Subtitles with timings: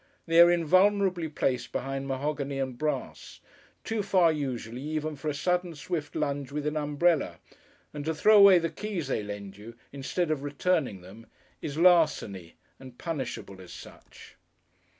[0.25, 3.39] They are invulnerably placed behind mahogany and brass,
[3.83, 7.37] too far usually even for a sudden swift lunge with an umbrella,
[7.93, 11.27] and to throw away the keys they lend you instead of returning them
[11.61, 14.37] is larceny and punishable as such.